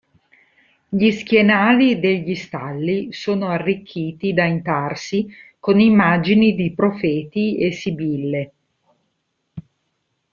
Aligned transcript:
Gli 0.89 1.11
schienali 1.11 1.99
degli 1.99 2.33
stalli 2.33 3.13
sono 3.13 3.49
arricchiti 3.49 4.33
da 4.33 4.45
intarsi 4.45 5.27
con 5.59 5.79
immagini 5.79 6.55
di 6.55 6.73
profeti 6.73 7.59
e 7.59 7.71
sibille. 7.71 8.51